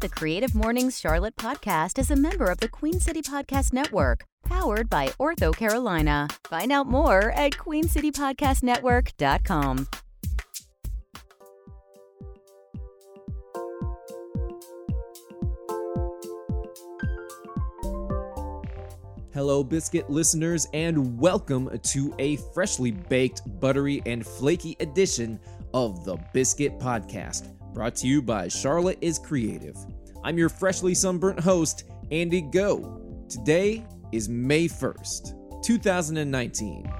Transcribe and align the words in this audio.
The 0.00 0.08
Creative 0.08 0.54
Mornings 0.54 0.98
Charlotte 0.98 1.36
podcast 1.36 1.98
is 1.98 2.10
a 2.10 2.16
member 2.16 2.46
of 2.46 2.56
the 2.56 2.68
Queen 2.68 2.98
City 2.98 3.20
Podcast 3.20 3.74
Network, 3.74 4.24
powered 4.46 4.88
by 4.88 5.08
Ortho 5.20 5.54
Carolina. 5.54 6.26
Find 6.44 6.72
out 6.72 6.86
more 6.86 7.32
at 7.32 7.52
queencitypodcastnetwork.com. 7.52 9.88
Hello, 19.34 19.62
biscuit 19.62 20.08
listeners, 20.08 20.66
and 20.72 21.20
welcome 21.20 21.78
to 21.78 22.14
a 22.18 22.36
freshly 22.54 22.90
baked, 22.90 23.42
buttery, 23.60 24.00
and 24.06 24.26
flaky 24.26 24.78
edition 24.80 25.38
of 25.74 26.06
the 26.06 26.16
Biscuit 26.32 26.78
Podcast, 26.78 27.50
brought 27.72 27.94
to 27.96 28.06
you 28.06 28.20
by 28.20 28.48
Charlotte 28.48 28.98
is 29.00 29.18
Creative. 29.18 29.76
I'm 30.24 30.36
your 30.36 30.48
freshly 30.48 30.94
sunburnt 30.94 31.40
host, 31.40 31.84
Andy 32.10 32.42
Goh. 32.42 33.28
Today 33.28 33.86
is 34.12 34.28
May 34.28 34.66
1st, 34.66 35.62
2019. 35.62 36.92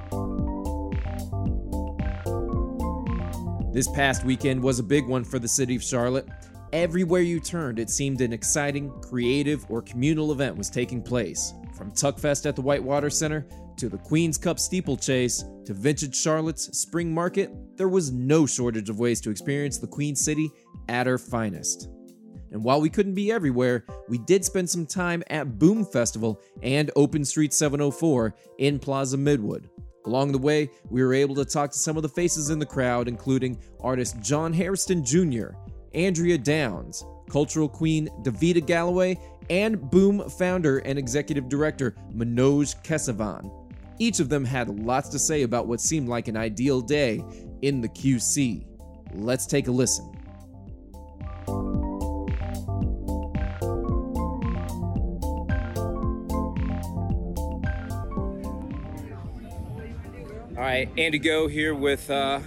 This 3.73 3.89
past 3.89 4.25
weekend 4.25 4.63
was 4.63 4.79
a 4.79 4.85
big 4.85 5.07
one 5.07 5.25
for 5.25 5.39
the 5.39 5.49
city 5.49 5.75
of 5.75 5.83
Charlotte. 5.83 6.29
Everywhere 6.73 7.23
you 7.23 7.41
turned, 7.41 7.81
it 7.81 7.91
seemed 7.91 8.21
an 8.21 8.33
exciting, 8.33 8.91
creative, 9.01 9.67
or 9.69 9.83
communal 9.83 10.31
event 10.31 10.57
was 10.57 10.71
taking 10.71 11.03
place. 11.03 11.53
From 11.77 11.91
Tuckfest 11.91 12.47
at 12.47 12.55
the 12.55 12.63
Whitewater 12.63 13.11
Center 13.11 13.47
to 13.81 13.89
the 13.89 13.97
Queen's 13.97 14.37
Cup 14.37 14.59
steeplechase 14.59 15.43
to 15.65 15.73
Vintage 15.73 16.15
Charlotte's 16.15 16.79
Spring 16.79 17.15
Market, 17.15 17.51
there 17.79 17.89
was 17.89 18.13
no 18.13 18.45
shortage 18.45 18.91
of 18.91 18.99
ways 18.99 19.23
to 19.23 19.31
experience 19.31 19.79
the 19.79 19.87
Queen 19.87 20.15
City 20.15 20.51
at 20.91 21.07
her 21.07 21.17
finest. 21.17 21.89
And 22.53 22.63
while 22.63 22.79
we 22.79 22.91
couldn't 22.91 23.15
be 23.15 23.33
everywhere, 23.33 23.87
we 24.07 24.19
did 24.19 24.45
spend 24.45 24.69
some 24.69 24.85
time 24.85 25.23
at 25.31 25.59
Boom 25.59 25.87
Festival 25.87 26.43
and 26.63 26.91
Open 26.95 27.25
Street 27.25 27.55
704 27.55 28.35
in 28.59 28.79
Plaza 28.79 29.17
Midwood. 29.17 29.71
Along 30.05 30.31
the 30.31 30.39
way, 30.39 30.71
we 30.91 31.03
were 31.03 31.15
able 31.15 31.35
to 31.37 31.45
talk 31.47 31.71
to 31.71 31.79
some 31.79 31.97
of 31.97 32.03
the 32.03 32.09
faces 32.11 32.51
in 32.51 32.59
the 32.59 32.67
crowd, 32.67 33.09
including 33.09 33.59
artist 33.81 34.21
John 34.21 34.53
Hairston 34.53 35.03
Jr., 35.03 35.53
Andrea 35.95 36.37
Downs, 36.37 37.03
cultural 37.31 37.69
queen 37.69 38.09
Davita 38.23 38.65
Galloway, 38.65 39.19
and 39.49 39.91
Boom 39.91 40.29
founder 40.29 40.79
and 40.81 40.99
executive 40.99 41.49
director 41.49 41.95
Manoj 42.15 42.77
Kesavan. 42.85 43.60
Each 44.01 44.19
of 44.19 44.31
them 44.31 44.47
had 44.47 44.69
lots 44.81 45.11
to 45.11 45.19
say 45.19 45.43
about 45.43 45.67
what 45.67 45.79
seemed 45.79 46.09
like 46.09 46.27
an 46.27 46.37
ideal 46.37 46.81
day 46.81 47.23
in 47.61 47.83
the 47.83 47.89
QC. 47.89 48.65
Let's 49.13 49.45
take 49.47 49.69
a 49.69 49.71
listen. 49.71 50.07
All 60.57 60.67
right, 60.67 60.89
Andy 60.97 61.21
Goh 61.21 61.51
here 61.51 61.75
with 61.75 62.11
uh, 62.11 62.41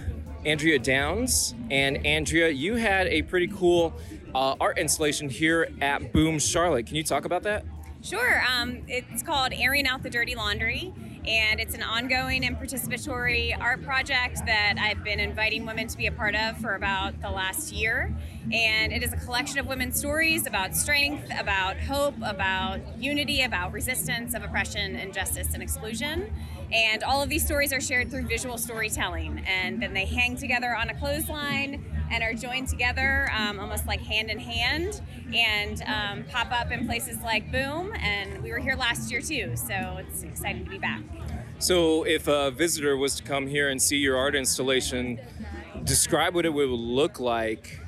Andrea 0.44 0.80
Downs. 0.80 1.54
And 1.70 2.04
Andrea, 2.04 2.48
you 2.48 2.74
had 2.74 3.06
a 3.06 3.22
pretty 3.22 3.46
cool 3.46 3.92
uh, 4.34 4.56
art 4.60 4.78
installation 4.78 5.28
here 5.28 5.68
at 5.80 6.12
Boom 6.12 6.40
Charlotte. 6.40 6.86
Can 6.86 6.96
you 6.96 7.04
talk 7.04 7.24
about 7.24 7.44
that? 7.44 7.64
Sure. 8.04 8.42
Um, 8.46 8.82
it's 8.86 9.22
called 9.22 9.52
Airing 9.54 9.86
Out 9.86 10.02
the 10.02 10.10
Dirty 10.10 10.34
Laundry, 10.34 10.92
and 11.26 11.58
it's 11.58 11.74
an 11.74 11.82
ongoing 11.82 12.44
and 12.44 12.58
participatory 12.58 13.58
art 13.58 13.82
project 13.82 14.44
that 14.46 14.76
I've 14.78 15.02
been 15.02 15.20
inviting 15.20 15.64
women 15.64 15.88
to 15.88 15.96
be 15.96 16.06
a 16.06 16.12
part 16.12 16.34
of 16.34 16.58
for 16.58 16.74
about 16.74 17.20
the 17.22 17.30
last 17.30 17.72
year. 17.72 18.14
And 18.52 18.92
it 18.92 19.02
is 19.02 19.12
a 19.12 19.16
collection 19.16 19.58
of 19.58 19.66
women's 19.66 19.98
stories 19.98 20.46
about 20.46 20.76
strength, 20.76 21.30
about 21.38 21.78
hope, 21.78 22.14
about 22.22 22.80
unity, 22.98 23.42
about 23.42 23.72
resistance 23.72 24.34
of 24.34 24.42
oppression, 24.42 24.96
injustice, 24.96 25.54
and 25.54 25.62
exclusion. 25.62 26.30
And 26.70 27.02
all 27.02 27.22
of 27.22 27.28
these 27.28 27.44
stories 27.44 27.72
are 27.72 27.80
shared 27.80 28.10
through 28.10 28.26
visual 28.26 28.58
storytelling, 28.58 29.44
and 29.46 29.80
then 29.80 29.94
they 29.94 30.06
hang 30.06 30.36
together 30.36 30.76
on 30.76 30.90
a 30.90 30.94
clothesline 30.94 31.84
and 32.10 32.22
are 32.22 32.34
joined 32.34 32.68
together 32.68 33.30
um, 33.36 33.58
almost 33.58 33.86
like 33.86 34.00
hand 34.00 34.30
in 34.30 34.38
hand 34.38 35.00
and 35.34 35.82
um, 35.82 36.24
pop 36.30 36.50
up 36.52 36.70
in 36.70 36.86
places 36.86 37.18
like 37.22 37.50
Boom. 37.50 37.92
And 38.00 38.42
we 38.42 38.50
were 38.50 38.58
here 38.58 38.76
last 38.76 39.10
year 39.10 39.20
too, 39.20 39.56
so 39.56 39.98
it's 39.98 40.22
exciting 40.22 40.64
to 40.64 40.70
be 40.70 40.78
back. 40.78 41.02
So, 41.58 42.04
if 42.04 42.28
a 42.28 42.50
visitor 42.50 42.96
was 42.96 43.14
to 43.16 43.22
come 43.22 43.46
here 43.46 43.68
and 43.68 43.80
see 43.80 43.96
your 43.96 44.16
art 44.16 44.34
installation, 44.34 45.20
describe 45.84 46.34
what 46.34 46.44
it 46.44 46.52
would 46.52 46.68
look 46.68 47.20
like. 47.20 47.80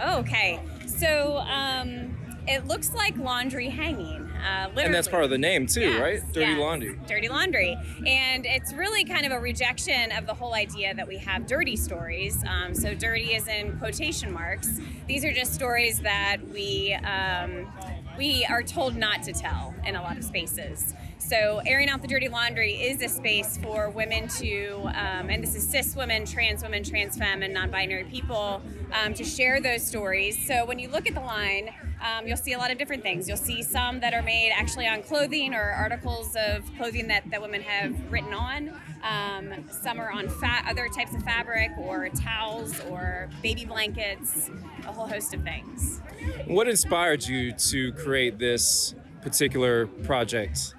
Oh, 0.00 0.18
Okay, 0.20 0.60
so 0.86 1.38
um, 1.38 2.16
it 2.46 2.66
looks 2.66 2.94
like 2.94 3.16
laundry 3.16 3.68
hanging. 3.68 4.30
Uh, 4.44 4.70
and 4.76 4.92
that's 4.92 5.08
part 5.08 5.24
of 5.24 5.30
the 5.30 5.38
name 5.38 5.66
too, 5.66 5.80
yes, 5.80 6.00
right? 6.00 6.32
Dirty 6.32 6.52
yes. 6.52 6.60
laundry. 6.60 7.00
Dirty 7.06 7.28
laundry, 7.28 7.76
and 8.06 8.44
it's 8.44 8.74
really 8.74 9.04
kind 9.04 9.24
of 9.24 9.32
a 9.32 9.40
rejection 9.40 10.12
of 10.12 10.26
the 10.26 10.34
whole 10.34 10.54
idea 10.54 10.94
that 10.94 11.08
we 11.08 11.16
have 11.18 11.46
dirty 11.46 11.76
stories. 11.76 12.44
Um, 12.46 12.74
so 12.74 12.94
dirty 12.94 13.34
is 13.34 13.48
in 13.48 13.78
quotation 13.78 14.32
marks. 14.32 14.80
These 15.08 15.24
are 15.24 15.32
just 15.32 15.54
stories 15.54 16.00
that 16.00 16.38
we 16.52 16.94
um, 16.94 17.72
we 18.18 18.44
are 18.44 18.62
told 18.62 18.96
not 18.96 19.22
to 19.24 19.32
tell 19.32 19.74
in 19.86 19.96
a 19.96 20.02
lot 20.02 20.16
of 20.18 20.24
spaces. 20.24 20.94
So, 21.26 21.62
airing 21.64 21.88
out 21.88 22.02
the 22.02 22.08
dirty 22.08 22.28
laundry 22.28 22.74
is 22.74 23.00
a 23.00 23.08
space 23.08 23.56
for 23.56 23.88
women 23.88 24.28
to, 24.28 24.82
um, 24.88 25.30
and 25.30 25.42
this 25.42 25.54
is 25.54 25.66
cis 25.66 25.96
women, 25.96 26.26
trans 26.26 26.62
women, 26.62 26.84
trans 26.84 27.16
femme, 27.16 27.42
and 27.42 27.54
non 27.54 27.70
binary 27.70 28.04
people, 28.04 28.60
um, 28.92 29.14
to 29.14 29.24
share 29.24 29.58
those 29.58 29.82
stories. 29.82 30.46
So, 30.46 30.66
when 30.66 30.78
you 30.78 30.90
look 30.90 31.08
at 31.08 31.14
the 31.14 31.22
line, 31.22 31.70
um, 32.02 32.26
you'll 32.26 32.36
see 32.36 32.52
a 32.52 32.58
lot 32.58 32.70
of 32.70 32.76
different 32.76 33.02
things. 33.02 33.26
You'll 33.26 33.38
see 33.38 33.62
some 33.62 34.00
that 34.00 34.12
are 34.12 34.20
made 34.20 34.52
actually 34.54 34.86
on 34.86 35.02
clothing 35.02 35.54
or 35.54 35.62
articles 35.62 36.36
of 36.36 36.62
clothing 36.76 37.08
that, 37.08 37.30
that 37.30 37.40
women 37.40 37.62
have 37.62 38.12
written 38.12 38.34
on. 38.34 38.78
Um, 39.02 39.64
some 39.70 39.98
are 39.98 40.10
on 40.10 40.28
fa- 40.28 40.64
other 40.68 40.88
types 40.88 41.14
of 41.14 41.22
fabric 41.22 41.70
or 41.78 42.10
towels 42.10 42.78
or 42.90 43.30
baby 43.42 43.64
blankets, 43.64 44.50
a 44.86 44.92
whole 44.92 45.06
host 45.06 45.32
of 45.32 45.42
things. 45.42 46.02
What 46.46 46.68
inspired 46.68 47.26
you 47.26 47.52
to 47.52 47.92
create 47.92 48.38
this 48.38 48.94
particular 49.24 49.86
project? 50.04 50.74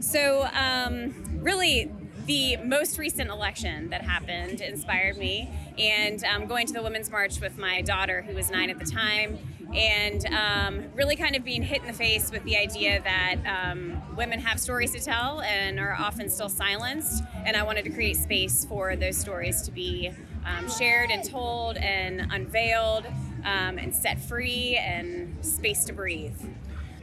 So, 0.00 0.48
um, 0.52 1.14
really, 1.42 1.90
the 2.26 2.56
most 2.58 2.98
recent 2.98 3.30
election 3.30 3.90
that 3.90 4.02
happened 4.02 4.60
inspired 4.60 5.18
me, 5.18 5.50
and 5.78 6.24
um, 6.24 6.46
going 6.46 6.66
to 6.66 6.72
the 6.72 6.82
Women's 6.82 7.10
March 7.10 7.40
with 7.40 7.58
my 7.58 7.82
daughter, 7.82 8.22
who 8.22 8.34
was 8.34 8.50
nine 8.50 8.70
at 8.70 8.78
the 8.78 8.86
time, 8.86 9.38
and 9.74 10.26
um, 10.26 10.84
really 10.94 11.16
kind 11.16 11.34
of 11.36 11.44
being 11.44 11.62
hit 11.62 11.80
in 11.80 11.86
the 11.86 11.92
face 11.92 12.30
with 12.30 12.42
the 12.44 12.56
idea 12.56 13.02
that 13.02 13.36
um, 13.44 14.00
women 14.16 14.38
have 14.38 14.60
stories 14.60 14.92
to 14.92 15.00
tell 15.00 15.40
and 15.42 15.80
are 15.80 15.94
often 15.98 16.30
still 16.30 16.48
silenced. 16.48 17.22
And 17.44 17.56
I 17.56 17.62
wanted 17.62 17.84
to 17.84 17.90
create 17.90 18.16
space 18.16 18.64
for 18.64 18.94
those 18.94 19.16
stories 19.16 19.62
to 19.62 19.72
be 19.72 20.12
um, 20.46 20.70
shared 20.70 21.10
and 21.10 21.24
told 21.24 21.76
and 21.76 22.32
unveiled 22.32 23.06
um, 23.44 23.78
and 23.78 23.94
set 23.94 24.20
free 24.20 24.76
and 24.76 25.36
space 25.44 25.84
to 25.86 25.92
breathe. 25.92 26.36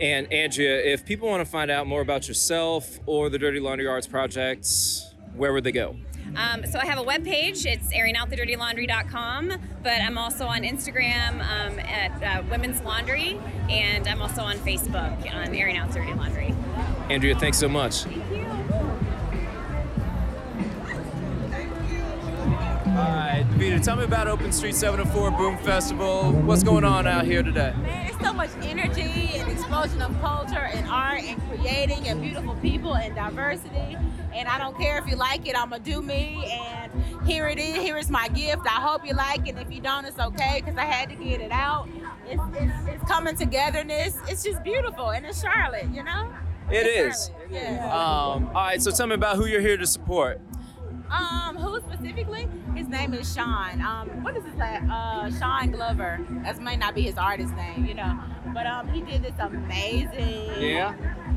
And 0.01 0.33
Andrea, 0.33 0.81
if 0.81 1.05
people 1.05 1.29
want 1.29 1.45
to 1.45 1.49
find 1.49 1.69
out 1.69 1.85
more 1.85 2.01
about 2.01 2.27
yourself 2.27 2.99
or 3.05 3.29
the 3.29 3.37
Dirty 3.37 3.59
Laundry 3.59 3.87
Arts 3.87 4.07
Project, 4.07 4.67
where 5.35 5.53
would 5.53 5.63
they 5.63 5.71
go? 5.71 5.95
Um, 6.35 6.65
so 6.65 6.79
I 6.79 6.85
have 6.85 6.97
a 6.97 7.03
web 7.03 7.23
page. 7.23 7.65
It's 7.67 7.93
airingoutthedirtylaundry.com, 7.93 9.53
but 9.83 10.01
I'm 10.01 10.17
also 10.17 10.47
on 10.47 10.63
Instagram 10.63 11.33
um, 11.41 11.79
at 11.79 12.23
uh, 12.23 12.43
Women's 12.49 12.81
Laundry, 12.81 13.39
and 13.69 14.07
I'm 14.07 14.21
also 14.21 14.41
on 14.41 14.57
Facebook 14.57 15.33
on 15.35 15.53
Airing 15.53 15.77
Out 15.77 15.91
Dirty 15.91 16.13
Laundry. 16.13 16.55
Andrea, 17.09 17.37
thanks 17.37 17.59
so 17.59 17.69
much. 17.69 18.05
Right, 23.01 23.43
Davita, 23.49 23.83
tell 23.83 23.95
me 23.95 24.03
about 24.03 24.27
Open 24.27 24.51
Street 24.51 24.75
704 24.75 25.31
Boom 25.31 25.57
Festival. 25.57 26.31
What's 26.33 26.61
going 26.61 26.83
on 26.83 27.07
out 27.07 27.25
here 27.25 27.41
today? 27.41 27.73
Man, 27.81 28.05
it's 28.05 28.23
so 28.23 28.31
much 28.31 28.51
energy 28.61 29.01
and 29.39 29.51
explosion 29.51 30.03
of 30.03 30.19
culture 30.21 30.69
and 30.71 30.87
art 30.87 31.23
and 31.23 31.41
creating 31.49 32.07
and 32.07 32.21
beautiful 32.21 32.53
people 32.57 32.95
and 32.95 33.15
diversity. 33.15 33.97
And 34.35 34.47
I 34.47 34.59
don't 34.59 34.77
care 34.77 34.99
if 34.99 35.07
you 35.07 35.15
like 35.15 35.47
it, 35.47 35.57
I'm 35.57 35.71
gonna 35.71 35.81
do 35.83 36.03
me. 36.03 36.45
And 36.45 36.91
here 37.25 37.47
it 37.47 37.57
is. 37.57 37.77
Here 37.77 37.97
is 37.97 38.11
my 38.11 38.27
gift. 38.27 38.61
I 38.67 38.79
hope 38.79 39.03
you 39.03 39.15
like 39.15 39.47
it. 39.47 39.57
If 39.57 39.71
you 39.73 39.81
don't, 39.81 40.05
it's 40.05 40.19
okay 40.19 40.61
because 40.63 40.77
I 40.77 40.85
had 40.85 41.09
to 41.09 41.15
get 41.15 41.41
it 41.41 41.51
out. 41.51 41.89
It's, 42.27 42.41
it's, 42.53 42.73
it's 42.87 43.11
coming 43.11 43.35
togetherness. 43.35 44.15
It's 44.27 44.43
just 44.43 44.63
beautiful, 44.63 45.09
and 45.09 45.25
it's 45.25 45.41
Charlotte, 45.41 45.89
you 45.91 46.03
know. 46.03 46.31
It 46.69 46.85
It's 46.85 47.17
is. 47.17 47.27
Charlotte, 47.29 47.51
Yeah. 47.51 47.85
Um, 47.87 48.47
all 48.49 48.53
right, 48.53 48.81
so 48.81 48.91
tell 48.91 49.07
me 49.07 49.15
about 49.15 49.37
who 49.37 49.47
you're 49.47 49.59
here 49.59 49.75
to 49.77 49.87
support. 49.87 50.39
Um, 51.11 51.57
who 51.57 51.79
specifically? 51.81 52.47
His 52.75 52.87
name 52.87 53.13
is 53.13 53.31
Sean. 53.33 53.81
Um, 53.81 54.23
what 54.23 54.35
is 54.37 54.45
his 54.45 54.55
name? 54.55 54.89
Uh, 54.89 55.29
Sean 55.37 55.71
Glover. 55.71 56.25
That 56.43 56.59
might 56.59 56.79
not 56.79 56.95
be 56.95 57.01
his 57.01 57.17
artist 57.17 57.53
name, 57.55 57.85
you 57.85 57.93
know. 57.93 58.17
But 58.53 58.65
um, 58.65 58.87
he 58.87 59.01
did 59.01 59.21
this 59.23 59.33
amazing 59.39 60.51
Yeah. 60.61 60.93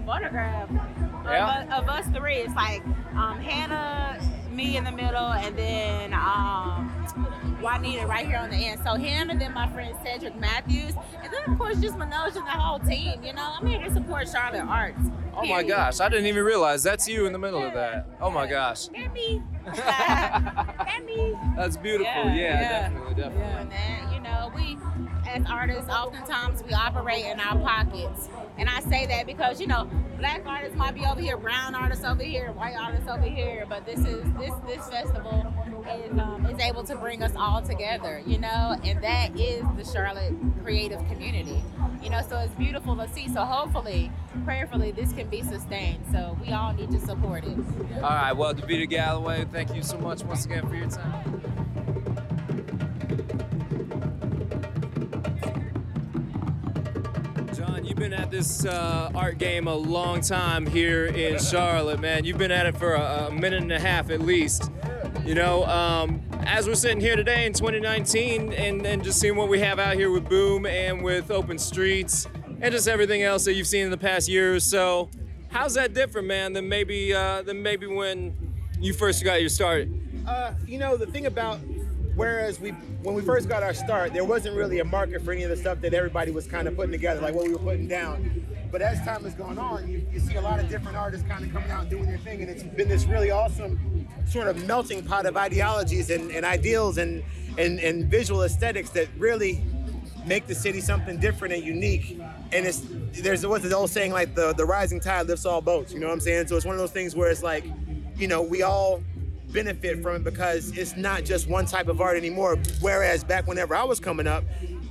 photograph 0.06 0.70
of, 0.70 1.24
Yeah. 1.24 1.46
us, 1.46 1.82
of 1.82 1.88
us 1.88 2.06
three. 2.16 2.36
It's 2.36 2.54
like 2.54 2.84
um, 3.16 3.40
Hannah, 3.40 4.18
me 4.54 4.76
in 4.76 4.84
the 4.84 4.92
middle, 4.92 5.32
and 5.32 5.56
then 5.58 6.14
um, 6.14 6.90
Juanita 7.60 8.06
right 8.06 8.26
here 8.26 8.38
on 8.38 8.50
the 8.50 8.56
end. 8.56 8.80
So 8.84 8.94
him, 8.94 9.30
and 9.30 9.40
then 9.40 9.52
my 9.52 9.68
friend 9.68 9.96
Cedric 10.04 10.36
Matthews, 10.36 10.94
and 11.22 11.32
then 11.32 11.52
of 11.52 11.58
course 11.58 11.80
just 11.80 11.96
Manoj 11.96 12.36
and 12.36 12.46
the 12.46 12.50
whole 12.50 12.78
team. 12.78 13.22
You 13.24 13.32
know, 13.32 13.54
I'm 13.58 13.66
here 13.66 13.80
to 13.80 13.92
support 13.92 14.28
Charlotte 14.28 14.66
arts. 14.66 15.00
Oh 15.36 15.44
my 15.46 15.64
gosh, 15.64 16.00
I 16.00 16.08
didn't 16.08 16.26
even 16.26 16.44
realize 16.44 16.82
that's 16.82 17.08
you 17.08 17.26
in 17.26 17.32
the 17.32 17.38
middle 17.38 17.62
of 17.62 17.74
that. 17.74 18.06
Oh 18.20 18.30
my 18.30 18.46
gosh. 18.46 18.88
That 18.94 19.12
me. 19.12 19.42
that 19.64 21.02
me. 21.06 21.34
That's 21.56 21.76
beautiful. 21.76 22.06
Yeah, 22.06 22.32
yeah, 22.32 22.88
definitely, 22.88 23.14
definitely. 23.14 23.40
Yeah, 23.42 23.60
and 23.60 23.70
then, 23.72 24.12
you 24.12 24.20
know, 24.20 24.52
we 24.54 24.78
as 25.28 25.44
artists, 25.50 25.90
oftentimes 25.90 26.62
we 26.62 26.72
operate 26.72 27.24
in 27.24 27.40
our 27.40 27.58
pockets. 27.58 28.28
And 28.56 28.68
I 28.68 28.80
say 28.80 29.06
that 29.06 29.26
because, 29.26 29.60
you 29.60 29.66
know, 29.66 29.88
black 30.18 30.42
artists 30.46 30.76
might 30.76 30.94
be 30.94 31.04
over 31.04 31.20
here, 31.20 31.36
brown 31.36 31.74
artists 31.74 32.04
over 32.04 32.22
here, 32.22 32.52
white 32.52 32.76
artists 32.76 33.08
over 33.08 33.24
here, 33.24 33.66
but 33.68 33.84
this 33.84 33.98
is 34.00 34.24
this 34.34 34.52
this 34.66 34.88
festival 34.88 35.52
is 35.84 36.18
um, 36.18 36.46
is 36.46 36.58
able 36.60 36.84
to 36.84 36.96
bring 36.96 37.22
us 37.22 37.32
all 37.36 37.60
together, 37.60 38.22
you 38.26 38.38
know, 38.38 38.76
and 38.84 39.02
that 39.02 39.38
is 39.38 39.64
the 39.76 39.84
Charlotte 39.84 40.34
creative 40.62 41.04
community. 41.08 41.62
You 42.02 42.10
know, 42.10 42.20
so 42.28 42.38
it's 42.38 42.54
beautiful 42.54 42.96
to 42.96 43.08
see. 43.08 43.28
So 43.28 43.44
hopefully, 43.44 44.12
prayerfully, 44.44 44.92
this 44.92 45.12
can 45.12 45.28
be 45.28 45.42
sustained. 45.42 46.04
So 46.12 46.36
we 46.40 46.52
all 46.52 46.72
need 46.74 46.90
to 46.92 47.00
support 47.00 47.44
it. 47.44 47.58
All 47.96 48.00
right, 48.02 48.32
well, 48.32 48.54
Davita 48.54 48.88
Galloway, 48.88 49.46
thank 49.50 49.74
you 49.74 49.82
so 49.82 49.98
much 49.98 50.22
once 50.22 50.44
again 50.44 50.68
for 50.68 50.74
your 50.74 50.90
time. 50.90 51.83
You've 57.84 57.98
been 57.98 58.14
at 58.14 58.30
this 58.30 58.64
uh, 58.64 59.10
art 59.14 59.36
game 59.36 59.68
a 59.68 59.74
long 59.74 60.22
time 60.22 60.64
here 60.64 61.04
in 61.04 61.38
Charlotte, 61.38 62.00
man. 62.00 62.24
You've 62.24 62.38
been 62.38 62.50
at 62.50 62.64
it 62.64 62.78
for 62.78 62.94
a, 62.94 63.26
a 63.28 63.30
minute 63.30 63.60
and 63.60 63.70
a 63.72 63.78
half 63.78 64.08
at 64.08 64.22
least. 64.22 64.72
You 65.26 65.34
know, 65.34 65.66
um, 65.66 66.22
as 66.46 66.66
we're 66.66 66.76
sitting 66.76 66.98
here 66.98 67.14
today 67.14 67.44
in 67.44 67.52
2019 67.52 68.54
and, 68.54 68.86
and 68.86 69.04
just 69.04 69.20
seeing 69.20 69.36
what 69.36 69.50
we 69.50 69.60
have 69.60 69.78
out 69.78 69.96
here 69.96 70.10
with 70.10 70.26
Boom 70.30 70.64
and 70.64 71.04
with 71.04 71.30
Open 71.30 71.58
Streets 71.58 72.26
and 72.62 72.72
just 72.72 72.88
everything 72.88 73.22
else 73.22 73.44
that 73.44 73.52
you've 73.52 73.66
seen 73.66 73.84
in 73.84 73.90
the 73.90 73.98
past 73.98 74.30
year 74.30 74.54
or 74.54 74.60
so, 74.60 75.10
how's 75.50 75.74
that 75.74 75.92
different, 75.92 76.26
man, 76.26 76.54
than 76.54 76.66
maybe 76.66 77.12
uh, 77.12 77.42
than 77.42 77.62
maybe 77.62 77.86
when 77.86 78.34
you 78.80 78.94
first 78.94 79.22
got 79.22 79.40
your 79.40 79.50
start? 79.50 79.88
Uh, 80.26 80.54
you 80.66 80.78
know, 80.78 80.96
the 80.96 81.06
thing 81.06 81.26
about 81.26 81.60
whereas 82.14 82.60
we 82.60 82.70
when 83.02 83.14
we 83.14 83.22
first 83.22 83.48
got 83.48 83.62
our 83.62 83.74
start, 83.74 84.12
there 84.12 84.24
wasn't 84.24 84.56
really 84.56 84.80
a 84.80 84.84
market 84.84 85.22
for 85.22 85.32
any 85.32 85.42
of 85.42 85.50
the 85.50 85.56
stuff 85.56 85.80
that 85.80 85.94
everybody 85.94 86.30
was 86.30 86.46
kind 86.46 86.68
of 86.68 86.76
putting 86.76 86.92
together, 86.92 87.20
like 87.20 87.34
what 87.34 87.46
we 87.46 87.52
were 87.52 87.58
putting 87.58 87.88
down. 87.88 88.44
But 88.70 88.82
as 88.82 88.98
time 89.04 89.22
has 89.24 89.34
gone 89.34 89.58
on, 89.58 89.88
you, 89.88 90.04
you 90.12 90.18
see 90.18 90.34
a 90.34 90.40
lot 90.40 90.58
of 90.58 90.68
different 90.68 90.96
artists 90.96 91.26
kind 91.28 91.44
of 91.44 91.52
coming 91.52 91.70
out 91.70 91.82
and 91.82 91.90
doing 91.90 92.06
their 92.06 92.18
thing, 92.18 92.40
and 92.40 92.50
it's 92.50 92.62
been 92.62 92.88
this 92.88 93.04
really 93.04 93.30
awesome 93.30 94.08
sort 94.26 94.48
of 94.48 94.66
melting 94.66 95.04
pot 95.04 95.26
of 95.26 95.36
ideologies 95.36 96.10
and, 96.10 96.30
and 96.30 96.44
ideals 96.44 96.98
and, 96.98 97.22
and 97.58 97.78
and 97.78 98.06
visual 98.06 98.42
aesthetics 98.42 98.90
that 98.90 99.08
really 99.18 99.62
make 100.26 100.46
the 100.46 100.54
city 100.54 100.80
something 100.80 101.18
different 101.18 101.54
and 101.54 101.64
unique. 101.64 102.18
And 102.52 102.66
it's 102.66 102.82
there's 103.12 103.46
what's 103.46 103.68
the 103.68 103.76
old 103.76 103.90
saying 103.90 104.12
like 104.12 104.34
the 104.34 104.52
the 104.54 104.64
rising 104.64 105.00
tide 105.00 105.26
lifts 105.26 105.46
all 105.46 105.60
boats. 105.60 105.92
You 105.92 106.00
know 106.00 106.06
what 106.06 106.14
I'm 106.14 106.20
saying? 106.20 106.48
So 106.48 106.56
it's 106.56 106.66
one 106.66 106.74
of 106.74 106.80
those 106.80 106.90
things 106.90 107.14
where 107.14 107.30
it's 107.30 107.42
like, 107.42 107.64
you 108.16 108.28
know, 108.28 108.42
we 108.42 108.62
all 108.62 109.02
benefit 109.54 110.02
from 110.02 110.16
it 110.16 110.24
because 110.24 110.76
it's 110.76 110.96
not 110.96 111.24
just 111.24 111.48
one 111.48 111.64
type 111.64 111.88
of 111.88 112.00
art 112.00 112.18
anymore. 112.18 112.58
Whereas 112.80 113.24
back 113.24 113.46
whenever 113.46 113.74
I 113.74 113.84
was 113.84 114.00
coming 114.00 114.26
up, 114.26 114.44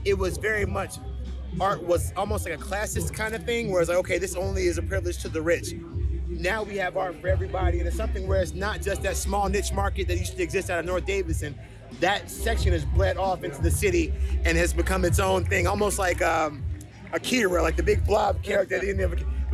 it 0.05 0.17
was 0.17 0.37
very 0.37 0.65
much 0.65 0.95
art 1.59 1.83
was 1.83 2.11
almost 2.15 2.49
like 2.49 2.59
a 2.59 2.63
classist 2.63 3.13
kind 3.13 3.35
of 3.35 3.43
thing, 3.43 3.71
where 3.71 3.81
it's 3.81 3.89
like, 3.89 3.99
okay, 3.99 4.17
this 4.17 4.35
only 4.35 4.65
is 4.65 4.79
a 4.79 4.81
privilege 4.81 5.19
to 5.19 5.29
the 5.29 5.41
rich. 5.41 5.73
Now 6.27 6.63
we 6.63 6.77
have 6.77 6.97
art 6.97 7.21
for 7.21 7.27
everybody, 7.27 7.77
and 7.77 7.87
it's 7.87 7.97
something 7.97 8.27
where 8.27 8.41
it's 8.41 8.53
not 8.53 8.81
just 8.81 9.03
that 9.03 9.17
small 9.17 9.49
niche 9.49 9.71
market 9.71 10.07
that 10.07 10.17
used 10.17 10.35
to 10.37 10.41
exist 10.41 10.71
out 10.71 10.79
of 10.79 10.85
North 10.85 11.05
Davidson. 11.05 11.55
That 11.99 12.31
section 12.31 12.71
has 12.71 12.85
bled 12.85 13.17
off 13.17 13.43
into 13.43 13.61
the 13.61 13.69
city 13.69 14.11
and 14.45 14.57
has 14.57 14.73
become 14.73 15.05
its 15.05 15.19
own 15.19 15.45
thing, 15.45 15.67
almost 15.67 15.99
like 15.99 16.23
um, 16.23 16.63
Akira, 17.11 17.61
like 17.61 17.75
the 17.75 17.83
big 17.83 18.03
blob 18.05 18.41
character 18.41 18.79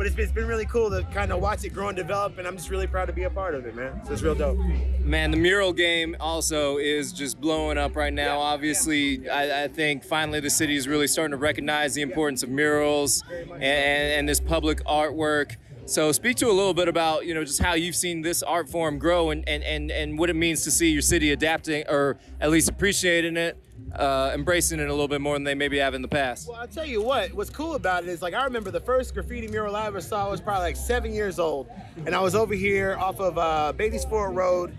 But 0.00 0.06
it's 0.06 0.16
been, 0.16 0.24
it's 0.24 0.32
been 0.32 0.48
really 0.48 0.66
cool 0.66 0.90
to 0.90 1.04
kind 1.12 1.32
of 1.32 1.40
watch 1.40 1.64
it 1.64 1.70
grow 1.70 1.88
and 1.88 1.96
develop, 1.96 2.38
and 2.38 2.46
I'm 2.46 2.56
just 2.56 2.70
really 2.70 2.86
proud 2.86 3.06
to 3.06 3.12
be 3.12 3.24
a 3.24 3.30
part 3.30 3.54
of 3.54 3.66
it, 3.66 3.74
man. 3.74 4.00
So 4.06 4.12
it's 4.12 4.22
real 4.22 4.34
dope. 4.34 4.58
Man, 5.00 5.30
the 5.30 5.36
mural 5.36 5.72
game 5.72 6.16
also 6.20 6.78
is 6.78 7.12
just 7.12 7.40
blowing 7.40 7.78
up 7.78 7.96
right 7.96 8.12
now. 8.12 8.38
Obviously, 8.38 9.28
I, 9.28 9.64
I 9.64 9.68
think 9.68 10.04
finally 10.04 10.40
the 10.40 10.50
city 10.50 10.76
is 10.76 10.86
really 10.86 11.06
starting 11.06 11.32
to 11.32 11.36
recognize 11.36 11.94
the 11.94 12.02
importance 12.02 12.42
of 12.42 12.48
murals 12.48 13.24
and, 13.52 13.62
and 13.62 14.28
this 14.28 14.40
public 14.40 14.82
artwork. 14.84 15.56
So 15.90 16.12
speak 16.12 16.36
to 16.36 16.46
a 16.46 16.52
little 16.52 16.72
bit 16.72 16.86
about, 16.86 17.26
you 17.26 17.34
know, 17.34 17.42
just 17.42 17.60
how 17.60 17.74
you've 17.74 17.96
seen 17.96 18.22
this 18.22 18.44
art 18.44 18.68
form 18.68 18.96
grow 19.00 19.30
and, 19.30 19.42
and, 19.48 19.64
and, 19.64 19.90
and 19.90 20.16
what 20.16 20.30
it 20.30 20.36
means 20.36 20.62
to 20.62 20.70
see 20.70 20.88
your 20.90 21.02
city 21.02 21.32
adapting 21.32 21.82
or 21.88 22.16
at 22.40 22.48
least 22.52 22.68
appreciating 22.68 23.36
it, 23.36 23.60
uh, 23.96 24.30
embracing 24.32 24.78
it 24.78 24.86
a 24.86 24.92
little 24.92 25.08
bit 25.08 25.20
more 25.20 25.34
than 25.34 25.42
they 25.42 25.56
maybe 25.56 25.78
have 25.78 25.94
in 25.94 26.00
the 26.00 26.06
past. 26.06 26.46
Well, 26.48 26.60
I'll 26.60 26.68
tell 26.68 26.84
you 26.84 27.02
what, 27.02 27.34
what's 27.34 27.50
cool 27.50 27.74
about 27.74 28.04
it 28.04 28.08
is 28.08 28.22
like 28.22 28.34
I 28.34 28.44
remember 28.44 28.70
the 28.70 28.78
first 28.78 29.14
graffiti 29.14 29.48
mural 29.48 29.74
I 29.74 29.86
ever 29.86 30.00
saw 30.00 30.30
was 30.30 30.40
probably 30.40 30.62
like 30.62 30.76
seven 30.76 31.12
years 31.12 31.40
old. 31.40 31.68
And 32.06 32.14
I 32.14 32.20
was 32.20 32.36
over 32.36 32.54
here 32.54 32.96
off 32.96 33.18
of 33.18 33.36
uh, 33.36 33.72
Beatties 33.76 34.08
Ford 34.08 34.36
Road, 34.36 34.72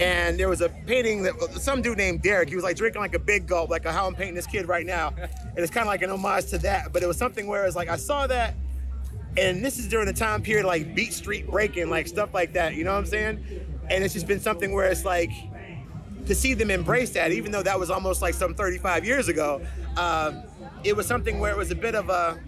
and 0.00 0.40
there 0.40 0.48
was 0.48 0.60
a 0.60 0.70
painting 0.88 1.22
that 1.22 1.34
some 1.60 1.82
dude 1.82 1.98
named 1.98 2.22
Derek, 2.22 2.48
he 2.48 2.56
was 2.56 2.64
like 2.64 2.76
drinking 2.76 3.00
like 3.00 3.14
a 3.14 3.20
big 3.20 3.46
gulp, 3.46 3.70
like 3.70 3.86
how 3.86 4.08
I'm 4.08 4.14
painting 4.16 4.34
this 4.34 4.48
kid 4.48 4.66
right 4.66 4.84
now. 4.84 5.14
And 5.16 5.58
it's 5.58 5.70
kind 5.70 5.86
of 5.86 5.88
like 5.88 6.02
an 6.02 6.10
homage 6.10 6.46
to 6.46 6.58
that. 6.58 6.92
But 6.92 7.04
it 7.04 7.06
was 7.06 7.16
something 7.16 7.46
where 7.46 7.64
it's 7.64 7.76
like 7.76 7.88
I 7.88 7.96
saw 7.96 8.26
that, 8.26 8.56
and 9.36 9.64
this 9.64 9.78
is 9.78 9.88
during 9.88 10.06
the 10.06 10.12
time 10.12 10.42
period 10.42 10.66
like 10.66 10.94
Beat 10.94 11.12
Street 11.12 11.50
breaking, 11.50 11.88
like 11.90 12.06
stuff 12.06 12.34
like 12.34 12.52
that, 12.52 12.74
you 12.74 12.84
know 12.84 12.92
what 12.92 12.98
I'm 12.98 13.06
saying? 13.06 13.44
And 13.90 14.04
it's 14.04 14.14
just 14.14 14.26
been 14.26 14.40
something 14.40 14.72
where 14.72 14.88
it's 14.90 15.04
like, 15.04 15.30
to 16.26 16.34
see 16.34 16.54
them 16.54 16.70
embrace 16.70 17.10
that, 17.10 17.32
even 17.32 17.50
though 17.50 17.62
that 17.62 17.78
was 17.78 17.90
almost 17.90 18.22
like 18.22 18.34
some 18.34 18.54
35 18.54 19.04
years 19.04 19.28
ago, 19.28 19.60
uh, 19.96 20.42
it 20.84 20.96
was 20.96 21.06
something 21.06 21.40
where 21.40 21.50
it 21.50 21.56
was 21.56 21.70
a 21.70 21.74
bit 21.74 21.94
of 21.94 22.10
a, 22.10 22.40